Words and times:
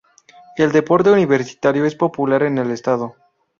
El 0.57 0.71
deporte 0.71 1.11
universitario 1.11 1.85
es 1.85 1.93
muy 2.01 2.09
popular 2.09 2.41
en 2.41 2.57
el 2.57 2.71
estado. 2.71 3.17